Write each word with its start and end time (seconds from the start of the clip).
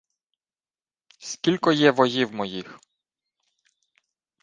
—Скілько 1.17 1.71
є 1.71 1.91
воїв 1.91 2.33
моїх? 2.35 2.79